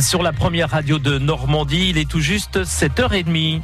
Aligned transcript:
Sur 0.00 0.22
la 0.22 0.32
première 0.32 0.70
radio 0.70 0.98
de 0.98 1.18
Normandie, 1.18 1.90
il 1.90 1.98
est 1.98 2.08
tout 2.08 2.18
juste 2.18 2.64
7h30. 2.64 3.60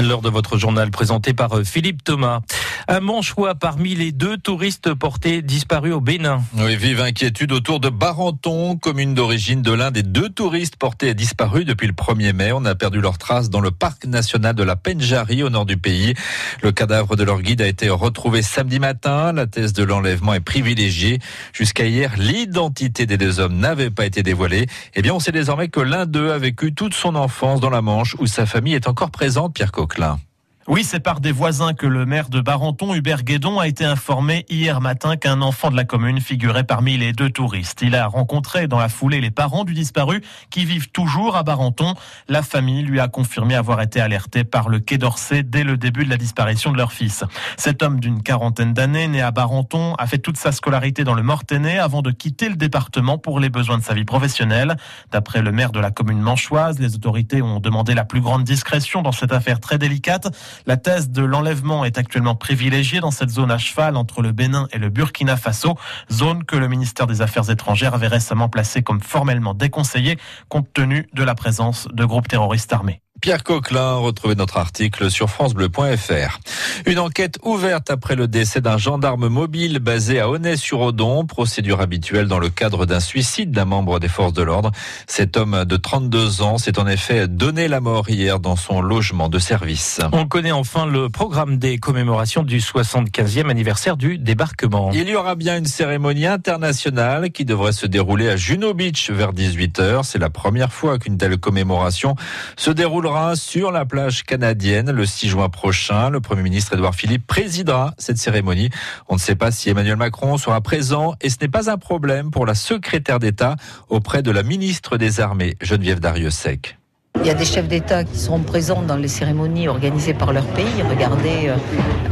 L'heure 0.00 0.22
de 0.22 0.28
votre 0.28 0.56
journal 0.56 0.90
présenté 0.90 1.34
par 1.34 1.58
euh, 1.58 1.64
Philippe 1.64 2.04
Thomas. 2.04 2.40
Un 2.86 3.00
manchois 3.00 3.54
parmi 3.54 3.94
les 3.94 4.12
deux 4.12 4.36
touristes 4.36 4.92
portés 4.92 5.40
disparus 5.40 5.94
au 5.94 6.00
Bénin. 6.00 6.42
Oui, 6.58 6.76
vive 6.76 7.00
inquiétude 7.00 7.52
autour 7.52 7.80
de 7.80 7.88
Barenton, 7.88 8.76
commune 8.76 9.14
d'origine 9.14 9.62
de 9.62 9.72
l'un 9.72 9.90
des 9.90 10.02
deux 10.02 10.28
touristes 10.28 10.76
portés 10.76 11.14
disparus 11.14 11.64
depuis 11.64 11.86
le 11.86 11.94
1er 11.94 12.34
mai. 12.34 12.52
On 12.52 12.64
a 12.66 12.74
perdu 12.74 13.00
leurs 13.00 13.16
traces 13.16 13.48
dans 13.48 13.60
le 13.60 13.70
parc 13.70 14.04
national 14.04 14.54
de 14.54 14.62
la 14.62 14.76
Penjari 14.76 15.42
au 15.42 15.48
nord 15.48 15.64
du 15.64 15.78
pays. 15.78 16.14
Le 16.62 16.72
cadavre 16.72 17.16
de 17.16 17.24
leur 17.24 17.40
guide 17.40 17.62
a 17.62 17.66
été 17.66 17.88
retrouvé 17.88 18.42
samedi 18.42 18.78
matin. 18.78 19.32
La 19.32 19.46
thèse 19.46 19.72
de 19.72 19.82
l'enlèvement 19.82 20.34
est 20.34 20.40
privilégiée. 20.40 21.20
Jusqu'à 21.54 21.86
hier, 21.86 22.14
l'identité 22.18 23.06
des 23.06 23.16
deux 23.16 23.40
hommes 23.40 23.56
n'avait 23.56 23.90
pas 23.90 24.04
été 24.04 24.22
dévoilée. 24.22 24.66
Eh 24.94 25.00
bien, 25.00 25.14
on 25.14 25.20
sait 25.20 25.32
désormais 25.32 25.68
que 25.68 25.80
l'un 25.80 26.04
d'eux 26.04 26.30
a 26.30 26.38
vécu 26.38 26.74
toute 26.74 26.94
son 26.94 27.14
enfance 27.14 27.60
dans 27.60 27.70
la 27.70 27.80
Manche 27.80 28.14
où 28.18 28.26
sa 28.26 28.44
famille 28.44 28.74
est 28.74 28.88
encore 28.88 29.10
présente, 29.10 29.54
Pierre 29.54 29.72
Coquelin. 29.72 30.18
Oui, 30.66 30.82
c'est 30.82 31.00
par 31.00 31.20
des 31.20 31.30
voisins 31.30 31.74
que 31.74 31.86
le 31.86 32.06
maire 32.06 32.30
de 32.30 32.40
Barenton, 32.40 32.94
Hubert 32.94 33.22
Guédon, 33.22 33.58
a 33.58 33.68
été 33.68 33.84
informé 33.84 34.46
hier 34.48 34.80
matin 34.80 35.16
qu'un 35.16 35.42
enfant 35.42 35.70
de 35.70 35.76
la 35.76 35.84
commune 35.84 36.22
figurait 36.22 36.64
parmi 36.64 36.96
les 36.96 37.12
deux 37.12 37.28
touristes. 37.28 37.82
Il 37.82 37.94
a 37.94 38.06
rencontré 38.06 38.66
dans 38.66 38.78
la 38.78 38.88
foulée 38.88 39.20
les 39.20 39.30
parents 39.30 39.64
du 39.64 39.74
disparu 39.74 40.22
qui 40.48 40.64
vivent 40.64 40.88
toujours 40.88 41.36
à 41.36 41.42
Barenton. 41.42 41.92
La 42.28 42.40
famille 42.40 42.82
lui 42.82 42.98
a 42.98 43.08
confirmé 43.08 43.54
avoir 43.54 43.82
été 43.82 44.00
alertée 44.00 44.42
par 44.42 44.70
le 44.70 44.78
Quai 44.78 44.96
d'Orsay 44.96 45.42
dès 45.42 45.64
le 45.64 45.76
début 45.76 46.06
de 46.06 46.10
la 46.10 46.16
disparition 46.16 46.72
de 46.72 46.78
leur 46.78 46.92
fils. 46.92 47.24
Cet 47.58 47.82
homme 47.82 48.00
d'une 48.00 48.22
quarantaine 48.22 48.72
d'années, 48.72 49.06
né 49.06 49.20
à 49.20 49.32
Barenton, 49.32 49.94
a 49.98 50.06
fait 50.06 50.16
toute 50.16 50.38
sa 50.38 50.50
scolarité 50.50 51.04
dans 51.04 51.14
le 51.14 51.22
Mortainais 51.22 51.78
avant 51.78 52.00
de 52.00 52.10
quitter 52.10 52.48
le 52.48 52.56
département 52.56 53.18
pour 53.18 53.38
les 53.38 53.50
besoins 53.50 53.76
de 53.76 53.84
sa 53.84 53.92
vie 53.92 54.06
professionnelle. 54.06 54.78
D'après 55.12 55.42
le 55.42 55.52
maire 55.52 55.72
de 55.72 55.80
la 55.80 55.90
commune 55.90 56.22
manchoise, 56.22 56.78
les 56.78 56.94
autorités 56.94 57.42
ont 57.42 57.60
demandé 57.60 57.92
la 57.92 58.06
plus 58.06 58.22
grande 58.22 58.44
discrétion 58.44 59.02
dans 59.02 59.12
cette 59.12 59.32
affaire 59.32 59.60
très 59.60 59.76
délicate. 59.76 60.34
La 60.66 60.76
thèse 60.76 61.10
de 61.10 61.22
l'enlèvement 61.22 61.84
est 61.84 61.98
actuellement 61.98 62.34
privilégiée 62.34 63.00
dans 63.00 63.10
cette 63.10 63.30
zone 63.30 63.50
à 63.50 63.58
cheval 63.58 63.96
entre 63.96 64.22
le 64.22 64.32
Bénin 64.32 64.66
et 64.72 64.78
le 64.78 64.88
Burkina 64.88 65.36
Faso, 65.36 65.76
zone 66.10 66.44
que 66.44 66.56
le 66.56 66.68
ministère 66.68 67.06
des 67.06 67.22
Affaires 67.22 67.50
étrangères 67.50 67.94
avait 67.94 68.08
récemment 68.08 68.48
placée 68.48 68.82
comme 68.82 69.00
formellement 69.00 69.54
déconseillée 69.54 70.18
compte 70.48 70.72
tenu 70.72 71.08
de 71.12 71.22
la 71.22 71.34
présence 71.34 71.88
de 71.92 72.04
groupes 72.04 72.28
terroristes 72.28 72.72
armés. 72.72 73.03
Pierre 73.24 73.42
Coquelin, 73.42 73.94
retrouvez 73.94 74.34
notre 74.34 74.58
article 74.58 75.10
sur 75.10 75.30
francebleu.fr. 75.30 76.40
Une 76.84 76.98
enquête 76.98 77.38
ouverte 77.42 77.90
après 77.90 78.16
le 78.16 78.28
décès 78.28 78.60
d'un 78.60 78.76
gendarme 78.76 79.28
mobile 79.28 79.78
basé 79.78 80.20
à 80.20 80.28
Aunay-sur-Odon, 80.28 81.24
procédure 81.24 81.80
habituelle 81.80 82.26
dans 82.26 82.38
le 82.38 82.50
cadre 82.50 82.84
d'un 82.84 83.00
suicide 83.00 83.50
d'un 83.50 83.64
membre 83.64 83.98
des 83.98 84.08
forces 84.08 84.34
de 84.34 84.42
l'ordre. 84.42 84.72
Cet 85.06 85.38
homme 85.38 85.64
de 85.64 85.76
32 85.78 86.42
ans 86.42 86.58
s'est 86.58 86.78
en 86.78 86.86
effet 86.86 87.26
donné 87.26 87.66
la 87.66 87.80
mort 87.80 88.10
hier 88.10 88.40
dans 88.40 88.56
son 88.56 88.82
logement 88.82 89.30
de 89.30 89.38
service. 89.38 90.00
On 90.12 90.26
connaît 90.26 90.52
enfin 90.52 90.84
le 90.84 91.08
programme 91.08 91.56
des 91.56 91.78
commémorations 91.78 92.42
du 92.42 92.58
75e 92.58 93.48
anniversaire 93.48 93.96
du 93.96 94.18
débarquement. 94.18 94.90
Il 94.92 95.08
y 95.08 95.16
aura 95.16 95.34
bien 95.34 95.56
une 95.56 95.64
cérémonie 95.64 96.26
internationale 96.26 97.30
qui 97.30 97.46
devrait 97.46 97.72
se 97.72 97.86
dérouler 97.86 98.28
à 98.28 98.36
Juno 98.36 98.74
Beach 98.74 99.08
vers 99.10 99.32
18h. 99.32 100.02
C'est 100.02 100.18
la 100.18 100.28
première 100.28 100.74
fois 100.74 100.98
qu'une 100.98 101.16
telle 101.16 101.38
commémoration 101.38 102.16
se 102.58 102.70
déroulera 102.70 103.13
sur 103.36 103.70
la 103.70 103.84
plage 103.84 104.24
canadienne 104.24 104.90
le 104.90 105.06
6 105.06 105.28
juin 105.28 105.48
prochain. 105.48 106.10
Le 106.10 106.20
Premier 106.20 106.42
ministre 106.42 106.72
Édouard 106.72 106.96
Philippe 106.96 107.26
présidera 107.26 107.94
cette 107.96 108.18
cérémonie. 108.18 108.70
On 109.08 109.14
ne 109.14 109.20
sait 109.20 109.36
pas 109.36 109.52
si 109.52 109.70
Emmanuel 109.70 109.96
Macron 109.96 110.36
sera 110.36 110.60
présent 110.60 111.14
et 111.20 111.30
ce 111.30 111.36
n'est 111.40 111.48
pas 111.48 111.70
un 111.70 111.78
problème 111.78 112.32
pour 112.32 112.44
la 112.44 112.54
secrétaire 112.54 113.20
d'État 113.20 113.54
auprès 113.88 114.22
de 114.22 114.32
la 114.32 114.42
ministre 114.42 114.96
des 114.96 115.20
Armées, 115.20 115.56
Geneviève 115.60 116.00
Dariussec. 116.00 116.76
Il 117.24 117.28
y 117.28 117.30
a 117.30 117.34
des 117.34 117.46
chefs 117.46 117.68
d'État 117.68 118.04
qui 118.04 118.18
seront 118.18 118.40
présents 118.40 118.82
dans 118.82 118.96
les 118.96 119.08
cérémonies 119.08 119.66
organisées 119.66 120.12
par 120.12 120.34
leur 120.34 120.44
pays. 120.44 120.82
Regardez 120.90 121.48
euh, 121.48 121.56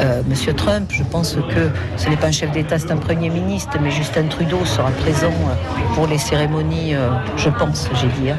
euh, 0.00 0.23
Monsieur 0.27 0.55
Trump, 0.55 0.91
je 0.91 1.03
pense 1.03 1.34
que 1.34 1.69
ce 1.99 2.09
n'est 2.09 2.17
pas 2.17 2.28
un 2.28 2.33
chef 2.33 2.50
d'État, 2.50 2.78
c'est 2.78 2.91
un 2.91 2.97
Premier 2.97 3.28
ministre, 3.28 3.77
mais 3.83 3.91
Justin 3.91 4.25
Trudeau 4.28 4.65
sera 4.65 4.91
présent 4.91 5.27
euh, 5.27 5.95
pour 5.95 6.06
les 6.06 6.17
cérémonies, 6.17 6.95
je 7.37 7.51
pense, 7.51 7.91
j'ai 8.01 8.06
dit, 8.22 8.31
hein, 8.31 8.39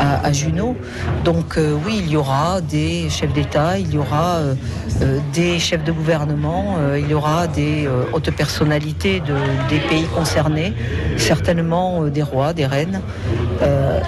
à, 0.00 0.32
Juno. 0.32 0.74
Donc 1.24 1.58
oui, 1.84 2.00
il 2.02 2.10
y 2.10 2.16
aura 2.16 2.62
des 2.62 3.10
chefs 3.10 3.34
d'État, 3.34 3.78
il 3.78 3.92
y 3.92 3.98
aura 3.98 4.38
des 5.34 5.58
chefs 5.58 5.84
de 5.84 5.92
gouvernement, 5.92 6.76
il 6.96 7.06
y 7.06 7.12
aura 7.12 7.46
des 7.46 7.86
hautes 8.14 8.30
personnalités 8.30 9.20
de, 9.20 9.34
des 9.68 9.80
pays 9.80 10.06
concernés, 10.14 10.72
certainement 11.18 12.04
des 12.04 12.22
rois, 12.22 12.54
des 12.54 12.64
reines. 12.64 13.02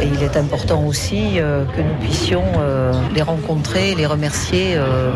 Et 0.01 0.07
il 0.07 0.23
est 0.23 0.37
important 0.37 0.85
aussi 0.85 1.39
que 1.39 1.81
nous 1.81 1.95
puissions 2.01 2.45
euh, 2.87 2.93
les 3.15 3.23
rencontrer, 3.23 3.95
les 3.95 4.07
remercier 4.07 4.75
euh, 4.77 5.11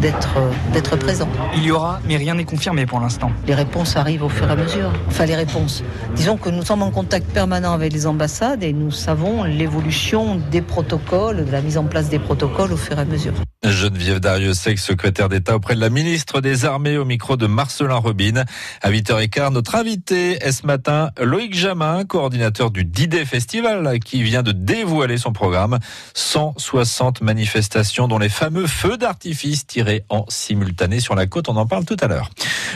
d'être 0.00 0.36
euh, 0.38 0.50
d'être 0.72 0.96
présents. 0.96 1.28
Il 1.56 1.64
y 1.64 1.70
aura, 1.70 2.00
mais 2.06 2.16
rien 2.16 2.34
n'est 2.34 2.44
confirmé 2.44 2.86
pour 2.86 3.00
l'instant. 3.00 3.30
Les 3.46 3.54
réponses 3.54 3.96
arrivent 3.96 4.24
au 4.24 4.28
fur 4.28 4.48
et 4.48 4.52
à 4.52 4.56
mesure. 4.56 4.90
Enfin, 5.08 5.26
les 5.26 5.36
réponses. 5.36 5.84
Disons 6.16 6.36
que 6.36 6.50
nous 6.50 6.64
sommes 6.64 6.82
en 6.82 6.90
contact 6.90 7.26
permanent 7.32 7.72
avec 7.72 7.92
les 7.92 8.06
ambassades 8.06 8.62
et 8.62 8.72
nous 8.72 8.90
savons 8.90 9.44
l'évolution 9.44 10.40
des 10.50 10.62
protocoles, 10.62 11.44
de 11.44 11.52
la 11.52 11.60
mise 11.60 11.78
en 11.78 11.84
place 11.84 12.08
des 12.08 12.18
protocoles 12.18 12.72
au 12.72 12.76
fur 12.76 12.98
et 12.98 13.02
à 13.02 13.04
mesure. 13.04 13.34
Geneviève 13.64 14.18
Dariussec, 14.18 14.76
secrétaire 14.76 15.28
d'État 15.28 15.54
auprès 15.54 15.76
de 15.76 15.80
la 15.80 15.88
ministre 15.88 16.40
des 16.40 16.64
Armées 16.64 16.96
au 16.98 17.04
micro 17.04 17.36
de 17.36 17.46
Marcelin 17.46 17.94
Robin. 17.94 18.42
À 18.80 18.90
8h15, 18.90 19.52
notre 19.52 19.76
invité 19.76 20.32
est 20.44 20.50
ce 20.50 20.66
matin 20.66 21.10
Loïc 21.20 21.54
Jamin, 21.54 22.04
coordinateur 22.04 22.72
du 22.72 22.84
Didet 22.84 23.24
Festival, 23.24 24.00
qui 24.00 24.24
vient 24.24 24.42
de 24.42 24.50
dévoiler 24.50 25.16
son 25.16 25.32
programme. 25.32 25.78
160 26.14 27.20
manifestations 27.20 28.08
dont 28.08 28.18
les 28.18 28.28
fameux 28.28 28.66
feux 28.66 28.96
d'artifice 28.96 29.64
tirés 29.64 30.04
en 30.08 30.24
simultané 30.28 30.98
sur 30.98 31.14
la 31.14 31.26
côte. 31.26 31.48
On 31.48 31.56
en 31.56 31.66
parle 31.66 31.84
tout 31.84 31.96
à 32.00 32.08
l'heure. 32.08 32.30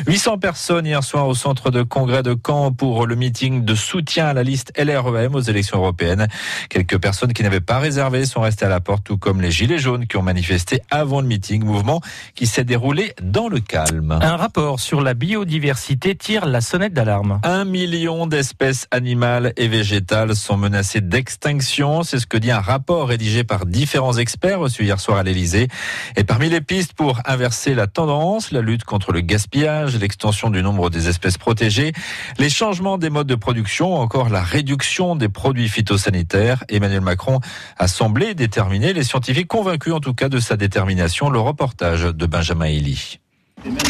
800 0.06 0.38
personnes 0.38 0.86
hier 0.86 1.02
soir 1.02 1.26
au 1.26 1.34
centre 1.34 1.72
de 1.72 1.82
congrès 1.82 2.22
de 2.22 2.36
Caen 2.46 2.70
pour 2.70 3.06
le 3.06 3.16
meeting 3.16 3.64
de 3.64 3.74
soutien 3.74 4.26
à 4.26 4.34
la 4.34 4.44
liste 4.44 4.72
LREM 4.78 5.34
aux 5.34 5.40
élections 5.40 5.78
européennes. 5.78 6.28
Quelques 6.68 6.98
personnes 6.98 7.32
qui 7.32 7.42
n'avaient 7.42 7.60
pas 7.60 7.80
réservé 7.80 8.24
sont 8.24 8.42
restées 8.42 8.66
à 8.66 8.68
la 8.68 8.78
porte, 8.78 9.02
tout 9.02 9.18
comme 9.18 9.40
les 9.40 9.50
Gilets 9.50 9.78
jaunes 9.78 10.06
qui 10.06 10.16
ont 10.16 10.22
manifesté 10.22 10.75
avant 10.90 11.20
le 11.20 11.26
meeting, 11.26 11.64
mouvement 11.64 12.00
qui 12.34 12.46
s'est 12.46 12.64
déroulé 12.64 13.14
dans 13.22 13.48
le 13.48 13.60
calme. 13.60 14.18
Un 14.22 14.36
rapport 14.36 14.80
sur 14.80 15.00
la 15.00 15.14
biodiversité 15.14 16.14
tire 16.14 16.46
la 16.46 16.60
sonnette 16.60 16.92
d'alarme. 16.92 17.40
Un 17.42 17.64
million 17.64 18.26
d'espèces 18.26 18.86
animales 18.90 19.52
et 19.56 19.68
végétales 19.68 20.34
sont 20.36 20.56
menacées 20.56 21.00
d'extinction. 21.00 22.02
C'est 22.02 22.18
ce 22.18 22.26
que 22.26 22.36
dit 22.38 22.50
un 22.50 22.60
rapport 22.60 23.08
rédigé 23.08 23.44
par 23.44 23.66
différents 23.66 24.16
experts 24.16 24.60
reçus 24.60 24.84
hier 24.84 25.00
soir 25.00 25.18
à 25.18 25.22
l'Elysée. 25.22 25.68
Et 26.16 26.24
parmi 26.24 26.48
les 26.48 26.60
pistes 26.60 26.92
pour 26.92 27.20
inverser 27.24 27.74
la 27.74 27.86
tendance, 27.86 28.50
la 28.50 28.60
lutte 28.60 28.84
contre 28.84 29.12
le 29.12 29.20
gaspillage, 29.20 29.96
l'extension 29.96 30.50
du 30.50 30.62
nombre 30.62 30.90
des 30.90 31.08
espèces 31.08 31.38
protégées, 31.38 31.92
les 32.38 32.50
changements 32.50 32.98
des 32.98 33.10
modes 33.10 33.26
de 33.26 33.34
production, 33.34 33.94
encore 33.94 34.28
la 34.28 34.42
réduction 34.42 35.16
des 35.16 35.28
produits 35.28 35.68
phytosanitaires. 35.68 36.64
Emmanuel 36.68 37.00
Macron 37.00 37.40
a 37.78 37.88
semblé 37.88 38.34
déterminer 38.34 38.92
les 38.92 39.04
scientifiques 39.04 39.48
convaincus 39.48 39.92
en 39.92 40.00
tout 40.00 40.14
cas 40.14 40.28
de 40.28 40.38
sa 40.38 40.56
détermination, 40.66 41.30
le 41.30 41.38
reportage 41.38 42.02
de 42.02 42.26
Benjamin 42.26 42.66
Elie. 42.66 43.20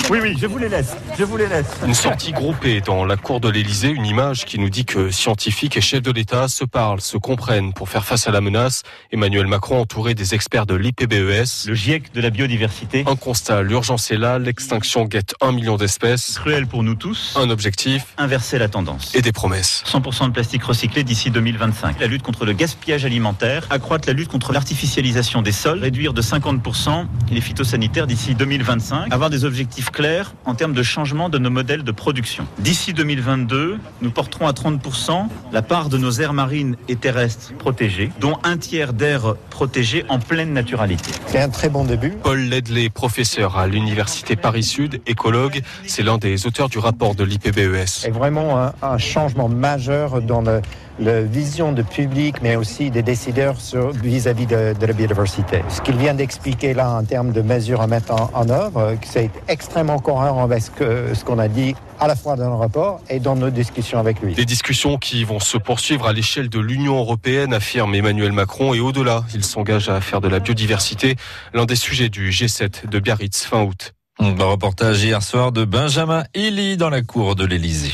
Oui, 0.09 0.19
oui, 0.23 0.37
je 0.41 0.47
vous 0.47 0.57
les 0.57 0.69
laisse. 0.69 0.97
Je 1.19 1.25
vous 1.25 1.37
les 1.37 1.49
laisse. 1.49 1.67
Une 1.85 1.93
sortie 1.93 2.33
groupée 2.33 2.81
dans 2.81 3.05
la 3.05 3.17
cour 3.17 3.41
de 3.41 3.49
l'Elysée, 3.51 3.91
une 3.91 4.07
image 4.07 4.47
qui 4.47 4.59
nous 4.59 4.71
dit 4.71 4.87
que 4.87 5.11
scientifiques 5.11 5.77
et 5.77 5.83
chefs 5.83 6.03
de 6.03 6.11
l'État 6.11 6.49
se 6.49 6.65
parlent, 6.65 7.01
se 7.03 7.19
comprennent 7.19 7.75
pour 7.75 7.89
faire 7.89 8.05
face 8.05 8.27
à 8.27 8.31
la 8.31 8.41
menace. 8.41 8.85
Emmanuel 9.13 9.47
Macron 9.47 9.81
entouré 9.81 10.15
des 10.15 10.35
experts 10.35 10.65
de 10.65 10.75
l'IPBES. 10.75 11.67
Le 11.67 11.75
GIEC 11.75 12.15
de 12.15 12.21
la 12.23 12.31
biodiversité. 12.31 13.05
Un 13.07 13.17
constat, 13.17 13.63
l'urgence 13.63 14.11
est 14.11 14.17
là, 14.17 14.39
l'extinction 14.39 15.05
guette 15.05 15.35
un 15.43 15.53
million 15.53 15.77
d'espèces. 15.77 16.39
Cruel 16.39 16.67
pour 16.67 16.83
nous 16.83 16.95
tous. 16.95 17.35
Un 17.37 17.51
objectif. 17.51 18.15
Inverser 18.17 18.59
la 18.59 18.69
tendance. 18.69 19.15
Et 19.15 19.21
des 19.21 19.33
promesses. 19.33 19.85
100% 19.87 20.29
de 20.29 20.33
plastique 20.33 20.65
recyclé 20.65 21.05
d'ici 21.05 21.31
2025. 21.31 22.01
La 22.01 22.07
lutte 22.07 22.23
contre 22.23 22.47
le 22.47 22.55
gaspillage 22.55 23.05
alimentaire. 23.05 23.67
Accroître 23.69 24.09
la 24.09 24.15
lutte 24.15 24.29
contre 24.29 24.53
l'artificialisation 24.53 25.43
des 25.43 25.53
sols. 25.53 25.81
Réduire 25.81 26.15
de 26.15 26.23
50% 26.23 27.07
les 27.31 27.41
phytosanitaires 27.43 28.07
d'ici 28.07 28.35
2025. 28.35 29.13
Avoir 29.13 29.29
des 29.29 29.45
objectifs 29.45 29.66
clair 29.93 30.35
en 30.45 30.55
termes 30.55 30.73
de 30.73 30.83
changement 30.83 31.29
de 31.29 31.39
nos 31.39 31.51
modèles 31.51 31.83
de 31.83 31.93
production. 31.93 32.47
D'ici 32.59 32.93
2022, 32.93 33.79
nous 34.03 34.11
porterons 34.11 34.47
à 34.47 34.53
30% 34.53 35.29
la 35.53 35.63
part 35.63 35.89
de 35.89 35.99
nos 35.99 36.11
aires 36.13 36.33
marines 36.33 36.77
et 36.89 36.97
terrestres 36.97 37.53
protégées, 37.59 38.11
dont 38.21 38.39
un 38.45 38.57
tiers 38.57 38.93
d'aires 38.93 39.35
protégées 39.51 40.05
en 40.09 40.19
pleine 40.19 40.53
naturalité. 40.53 41.11
C'est 41.27 41.41
un 41.41 41.49
très 41.49 41.69
bon 41.69 41.85
début. 41.85 42.11
Paul 42.23 42.41
Ledley, 42.41 42.89
professeur 42.89 43.57
à 43.57 43.67
l'Université 43.67 44.37
Paris-Sud, 44.37 45.01
écologue, 45.07 45.63
c'est 45.87 46.03
l'un 46.03 46.19
des 46.19 46.47
auteurs 46.47 46.69
du 46.69 46.79
rapport 46.79 47.15
de 47.15 47.25
l'IPBES. 47.25 47.87
C'est 47.87 48.11
vraiment 48.11 48.59
un, 48.59 48.73
un, 48.83 48.99
changement 48.99 49.49
majeur 49.49 50.23
dans 50.23 50.41
le 50.41 50.61
la 50.99 51.21
vision 51.21 51.73
du 51.73 51.85
public, 51.85 52.37
mais 52.43 52.57
aussi 52.57 52.91
des 52.91 53.03
décideurs 53.03 53.57
vis-à-vis 54.03 54.47
de, 54.47 54.75
la 54.81 54.93
biodiversité. 54.93 55.63
Ce 55.69 55.81
qu'il 55.81 55.97
vient 55.97 56.15
d'expliquer 56.15 56.75
là 56.75 56.91
en 56.91 57.05
termes 57.05 57.33
de 57.33 57.43
mesures 57.43 57.81
à 57.81 57.87
mettre 57.87 58.13
en, 58.13 58.49
œuvre, 58.49 58.97
c'est 59.05 59.31
extrêmement 59.49 59.99
cohérent 59.99 60.45
avec 60.45 60.63
ce 60.79 61.25
qu'on 61.25 61.39
a 61.39 61.49
dit 61.49 61.75
à 61.99 62.07
la 62.07 62.17
fois 62.17 62.37
dans 62.37 62.49
le 62.49 62.57
rapport 62.57 63.01
et 63.09 63.21
dans 63.21 63.37
nos 63.37 63.51
discussions 63.51 63.99
avec 63.99 64.21
lui. 64.21 64.35
Des 64.35 64.45
discussions 64.45 64.99
qui 64.99 65.25
vont 65.25 65.41
se 65.41 65.59
poursuivre 65.59 66.07
à 66.07 66.13
l'échelle 66.13 66.49
de 66.49 66.61
l'Union 66.61 66.97
européenne, 66.97 67.53
affirme 67.53 67.95
Emmanuel 67.95 68.33
Macron, 68.33 68.75
et 68.75 68.81
au-delà, 68.81 69.25
il 69.35 69.45
s'engage 69.45 69.89
à 69.89 70.01
faire 70.01 70.21
de 70.21 70.29
la 70.29 70.41
biodiversité 70.41 71.17
l'un 71.55 71.65
des 71.65 71.77
sujets 71.77 72.09
du 72.09 72.31
G7 72.31 72.89
de 72.89 72.99
Biarritz 72.99 73.45
fin 73.45 73.63
août. 73.63 73.93
Un 74.19 74.33
reportage 74.33 75.05
hier 75.05 75.23
soir 75.23 75.53
de 75.53 75.67
Benjamin 75.67 76.25
Illy 76.35 76.79
dans 76.79 76.89
la 76.89 77.03
cour 77.03 77.37
de 77.37 77.45
l'Elysée. 77.45 77.93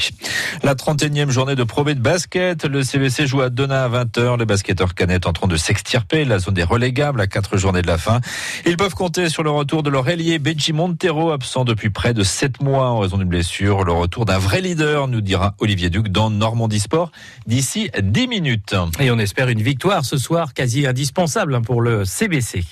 La 0.63 0.77
31e 0.77 1.31
journée 1.31 1.57
de 1.57 1.65
Pro 1.65 1.83
de 1.83 1.95
basket. 1.95 2.65
Le 2.65 2.85
CVC 2.85 3.27
joue 3.27 3.41
à 3.41 3.51
Donna 3.51 3.85
à 3.85 3.89
20h. 3.89 4.39
Les 4.39 4.45
basketteurs 4.45 4.95
canettes 4.95 5.27
en 5.27 5.33
train 5.33 5.49
de 5.49 5.57
s'extirper. 5.57 6.25
La 6.25 6.39
zone 6.39 6.55
des 6.55 6.63
relégables 6.63 7.21
à 7.21 7.27
quatre 7.27 7.57
journées 7.57 7.83
de 7.83 7.89
la 7.89 7.99
fin. 7.99 8.21
Ils 8.67 8.77
peuvent 8.77 8.95
compter 8.95 9.29
sur 9.31 9.43
le 9.43 9.51
retour 9.51 9.83
de 9.83 9.91
leur 9.91 10.09
ailier 10.09 10.39
Benji 10.39 10.73
Montero, 10.73 11.33
absent 11.33 11.65
depuis 11.65 11.91
près 11.91 12.15
de 12.15 12.23
7 12.23 12.63
mois 12.63 12.91
en 12.91 13.01
raison 13.01 13.19
d'une 13.19 13.29
blessure. 13.29 13.83
Le 13.83 13.93
retour 13.93 14.25
d'un 14.25 14.39
vrai 14.39 14.61
leader, 14.61 15.09
nous 15.09 15.23
dira 15.23 15.57
Olivier 15.59 15.91
Duc 15.91 16.07
dans 16.09 16.31
Normandie 16.31 16.81
Sport 16.81 17.11
d'ici 17.49 17.91
10 18.01 18.29
minutes. 18.29 18.77
Et 19.01 19.11
on 19.11 19.19
espère 19.19 19.49
une 19.49 19.63
victoire 19.63 20.05
ce 20.05 20.19
soir 20.19 20.55
quasi 20.55 20.87
indispensable 20.87 21.61
pour 21.63 21.81
le 21.83 22.05
CBC. 22.05 22.65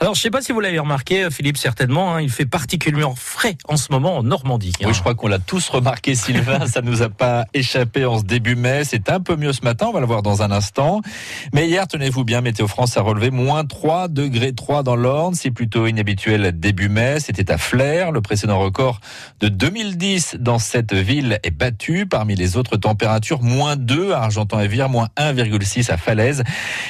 Alors, 0.00 0.14
je 0.14 0.20
sais 0.20 0.30
pas 0.30 0.42
si 0.42 0.52
vous 0.52 0.60
l'avez 0.60 0.78
remarqué, 0.78 1.30
Philippe, 1.30 1.56
certainement, 1.56 2.14
hein, 2.14 2.20
il 2.20 2.30
fait 2.30 2.44
particulièrement 2.44 2.89
particulièrement 2.90 3.14
frais 3.14 3.56
en 3.68 3.76
ce 3.76 3.92
moment 3.92 4.18
en 4.18 4.22
Normandie. 4.22 4.72
Oui, 4.84 4.92
je 4.92 5.00
crois 5.00 5.14
qu'on 5.14 5.28
l'a 5.28 5.38
tous 5.38 5.68
remarqué, 5.68 6.14
Sylvain. 6.14 6.66
ça 6.66 6.82
nous 6.82 7.02
a 7.02 7.08
pas 7.08 7.46
échappé 7.54 8.04
en 8.04 8.18
ce 8.18 8.24
début 8.24 8.56
mai. 8.56 8.82
C'est 8.84 9.10
un 9.10 9.20
peu 9.20 9.36
mieux 9.36 9.52
ce 9.52 9.62
matin. 9.62 9.86
On 9.88 9.92
va 9.92 10.00
le 10.00 10.06
voir 10.06 10.22
dans 10.22 10.42
un 10.42 10.50
instant. 10.50 11.00
Mais 11.52 11.68
hier, 11.68 11.86
tenez-vous 11.86 12.24
bien, 12.24 12.40
Météo 12.40 12.66
France 12.66 12.96
a 12.96 13.02
relevé 13.02 13.30
moins 13.30 13.64
3 13.64 14.08
degrés 14.08 14.52
3 14.52 14.82
dans 14.82 14.96
l'Orne. 14.96 15.34
C'est 15.34 15.50
plutôt 15.50 15.86
inhabituel 15.86 16.58
début 16.58 16.88
mai. 16.88 17.18
C'était 17.20 17.50
à 17.52 17.58
Flers. 17.58 18.10
Le 18.10 18.20
précédent 18.20 18.58
record 18.58 19.00
de 19.40 19.48
2010 19.48 20.36
dans 20.40 20.58
cette 20.58 20.92
ville 20.92 21.38
est 21.44 21.50
battu. 21.50 22.06
Parmi 22.06 22.34
les 22.34 22.56
autres 22.56 22.76
températures, 22.76 23.42
moins 23.42 23.76
2 23.76 24.12
à 24.12 24.22
Argentan-et-Vire, 24.22 24.88
moins 24.88 25.08
1,6 25.16 25.92
à 25.92 25.96
Falaise. 25.96 26.42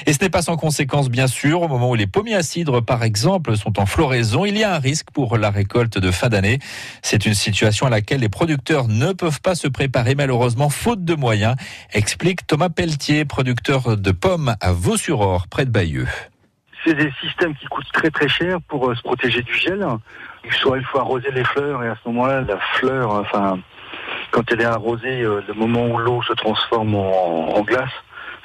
Et 0.06 0.12
ce 0.12 0.18
n'est 0.22 0.30
pas 0.30 0.42
sans 0.42 0.56
conséquence, 0.56 1.10
bien 1.10 1.26
sûr. 1.26 1.62
Au 1.62 1.68
moment 1.68 1.90
où 1.90 1.94
les 1.94 2.06
pommiers 2.06 2.36
à 2.36 2.42
cidre, 2.42 2.80
par 2.80 3.02
exemple, 3.02 3.56
sont 3.56 3.78
en 3.78 3.86
floraison, 3.86 4.46
il 4.46 4.56
y 4.56 4.64
a 4.64 4.74
un 4.74 4.78
risque 4.78 5.10
pour 5.12 5.36
la 5.36 5.50
récolte 5.50 5.89
de 5.98 6.10
fin 6.10 6.28
d'année. 6.28 6.58
C'est 7.02 7.26
une 7.26 7.34
situation 7.34 7.86
à 7.86 7.90
laquelle 7.90 8.20
les 8.20 8.28
producteurs 8.28 8.88
ne 8.88 9.12
peuvent 9.12 9.40
pas 9.40 9.54
se 9.54 9.68
préparer 9.68 10.14
malheureusement 10.14 10.70
faute 10.70 11.04
de 11.04 11.14
moyens, 11.14 11.56
explique 11.92 12.46
Thomas 12.46 12.68
Pelletier, 12.68 13.24
producteur 13.24 13.96
de 13.96 14.10
pommes 14.12 14.54
à 14.60 14.72
Vaux-sur-Or, 14.72 15.48
près 15.48 15.64
de 15.64 15.70
Bayeux. 15.70 16.08
C'est 16.84 16.94
des 16.94 17.12
systèmes 17.20 17.54
qui 17.54 17.66
coûtent 17.66 17.92
très 17.92 18.10
très 18.10 18.28
cher 18.28 18.58
pour 18.68 18.90
euh, 18.90 18.94
se 18.94 19.02
protéger 19.02 19.42
du 19.42 19.54
gel. 19.54 19.86
Soit 20.60 20.78
il 20.78 20.84
faut 20.84 20.98
arroser 20.98 21.30
les 21.30 21.44
fleurs 21.44 21.84
et 21.84 21.88
à 21.88 21.96
ce 22.02 22.08
moment-là, 22.08 22.40
la 22.40 22.58
fleur, 22.78 23.10
enfin, 23.10 23.58
quand 24.30 24.50
elle 24.50 24.62
est 24.62 24.64
arrosée, 24.64 25.20
euh, 25.22 25.42
le 25.46 25.54
moment 25.54 25.86
où 25.86 25.98
l'eau 25.98 26.22
se 26.22 26.32
transforme 26.32 26.94
en, 26.94 27.60
glace, 27.62 27.90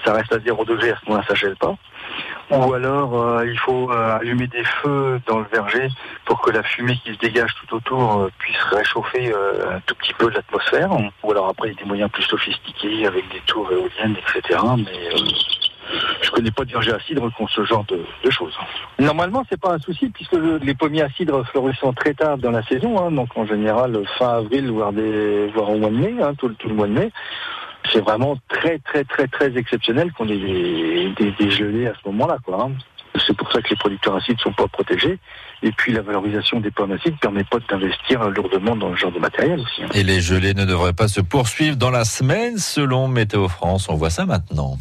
ça 0.04 0.14
reste 0.14 0.34
à 0.34 0.40
0 0.40 0.66
degré, 0.66 0.92
à 0.92 0.98
ce 1.00 1.06
moment-là, 1.10 1.26
ça 1.28 1.36
gèle 1.36 1.56
pas 1.56 1.76
ou 2.52 2.74
alors 2.74 3.20
euh, 3.20 3.46
il 3.48 3.58
faut 3.58 3.92
euh, 3.92 4.18
allumer 4.18 4.48
des 4.48 4.64
feux 4.64 5.20
dans 5.28 5.40
le 5.40 5.46
verger 5.52 5.90
pour 6.26 6.42
que 6.42 6.52
la 6.52 6.64
fumée 6.64 6.98
qui 7.04 7.14
se 7.14 7.20
dégage 7.20 7.54
tout 7.62 7.76
autour 7.76 8.22
euh, 8.22 8.30
puisse 8.38 8.62
réchauffer 8.72 9.34
un 9.34 9.80
tout 9.86 9.96
petit 9.96 10.14
peu 10.14 10.30
l'atmosphère. 10.30 10.92
Ou 11.24 11.32
alors 11.32 11.50
après 11.50 11.70
il 11.70 11.74
y 11.74 11.78
a 11.78 11.80
des 11.82 11.88
moyens 11.88 12.12
plus 12.12 12.24
sophistiqués 12.24 13.08
avec 13.08 13.28
des 13.32 13.42
tours 13.48 13.72
éoliennes, 13.72 14.16
etc. 14.18 14.60
Mais 14.78 15.10
je 16.22 16.32
connais 16.32 16.52
pas 16.52 16.66
de 16.66 16.72
verger 16.72 16.92
à 16.92 17.00
cidre 17.00 17.32
contre 17.36 17.52
ce 17.52 17.64
genre 17.64 17.86
de, 17.86 18.30
choses. 18.30 18.58
Normalement, 19.00 19.44
c'est 19.50 19.60
pas 19.60 19.74
un 19.74 19.80
souci 19.80 20.10
puisque 20.10 20.34
les 20.34 20.74
pommiers 20.74 21.04
à 21.04 21.10
cidre 21.10 21.46
fleurissent 21.46 21.84
très 21.96 22.14
tard 22.14 22.38
dans 22.38 22.52
la 22.52 22.64
saison, 22.64 22.98
hein, 23.00 23.12
donc 23.12 23.30
en 23.36 23.46
général 23.46 24.02
fin 24.18 24.38
avril, 24.38 24.72
voire, 24.72 24.90
au 24.90 25.78
mois 25.78 25.90
de 25.90 25.96
mai, 25.96 26.16
hein, 26.22 26.34
tout, 26.36 26.52
le 26.66 26.74
mois 26.74 26.88
de 26.88 26.94
mai 26.94 27.12
c'est 27.92 28.02
vraiment 28.02 28.38
très 28.50 28.80
très 28.80 29.04
très 29.04 29.28
très 29.28 29.58
exceptionnel 29.58 30.12
qu'on 30.14 30.28
ait 30.28 30.38
des, 30.38 31.52
gelées 31.52 31.88
à 31.88 31.94
ce 31.94 32.10
moment-là. 32.10 32.38
Quoi, 32.44 32.64
hein. 32.64 32.72
C'est 33.26 33.36
pour 33.36 33.52
ça 33.52 33.62
que 33.62 33.70
les 33.70 33.76
producteurs 33.78 34.16
acides 34.16 34.36
ne 34.36 34.42
sont 34.42 34.54
pas 34.54 34.68
protégés. 34.68 35.20
Et 35.64 35.72
puis 35.72 35.94
la 35.94 36.02
valorisation 36.02 36.60
des 36.60 36.72
pommes 36.72 36.92
acides 36.92 37.18
permet 37.20 37.44
pas 37.46 37.58
d'investir 37.70 38.30
lourdement 38.30 38.76
dans 38.76 38.92
ce 38.92 39.00
genre 39.00 39.12
de 39.12 39.20
matériel 39.20 39.62
aussi. 39.62 39.84
Hein. 39.84 39.90
Et 39.94 40.04
les 40.04 40.20
gelées 40.20 40.54
ne 40.54 40.66
devraient 40.66 40.94
pas 40.94 41.08
se 41.08 41.22
poursuivre 41.22 41.78
dans 41.78 41.92
la 41.92 42.04
semaine 42.04 42.58
selon 42.58 43.08
Météo 43.08 43.48
France. 43.48 43.88
On 43.90 43.96
voit 43.96 44.10
ça 44.10 44.26
maintenant. 44.26 44.78